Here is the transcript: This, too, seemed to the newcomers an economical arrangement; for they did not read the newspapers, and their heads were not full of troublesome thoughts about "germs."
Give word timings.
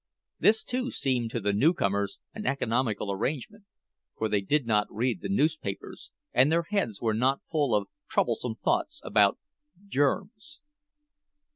This, 0.39 0.63
too, 0.63 0.89
seemed 0.89 1.29
to 1.29 1.39
the 1.39 1.53
newcomers 1.53 2.17
an 2.33 2.47
economical 2.47 3.11
arrangement; 3.11 3.65
for 4.17 4.27
they 4.27 4.41
did 4.41 4.65
not 4.65 4.87
read 4.91 5.21
the 5.21 5.29
newspapers, 5.29 6.09
and 6.33 6.51
their 6.51 6.63
heads 6.63 6.99
were 6.99 7.13
not 7.13 7.41
full 7.51 7.75
of 7.75 7.87
troublesome 8.09 8.55
thoughts 8.55 8.99
about 9.05 9.37
"germs." 9.87 10.59